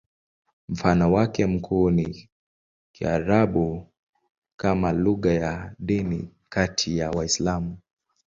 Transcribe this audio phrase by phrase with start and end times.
[0.69, 2.29] Mfano wake mkuu ni
[2.91, 3.87] Kiarabu
[4.57, 7.77] kama lugha ya kidini kati ya Waislamu.